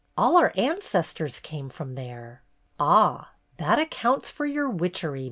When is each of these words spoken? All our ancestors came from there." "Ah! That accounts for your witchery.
All 0.17 0.35
our 0.35 0.51
ancestors 0.57 1.39
came 1.39 1.69
from 1.69 1.93
there." 1.93 2.41
"Ah! 2.79 3.33
That 3.57 3.77
accounts 3.77 4.31
for 4.31 4.47
your 4.47 4.67
witchery. 4.67 5.19